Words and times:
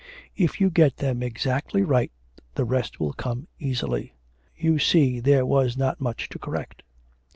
If 0.35 0.59
you 0.59 0.71
get 0.71 0.97
them 0.97 1.21
exactly 1.21 1.83
right 1.83 2.11
the 2.55 2.65
rest 2.65 2.99
will 2.99 3.13
come 3.13 3.47
easily. 3.59 4.15
You 4.57 4.79
see 4.79 5.19
there 5.19 5.45
was 5.45 5.77
not 5.77 6.01
much 6.01 6.27
to 6.29 6.39
correct.' 6.39 6.81